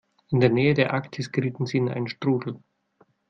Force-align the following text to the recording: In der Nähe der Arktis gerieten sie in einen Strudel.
In 0.31 0.39
der 0.39 0.49
Nähe 0.49 0.73
der 0.73 0.95
Arktis 0.95 1.31
gerieten 1.31 1.67
sie 1.67 1.77
in 1.77 1.87
einen 1.87 2.07
Strudel. 2.07 2.59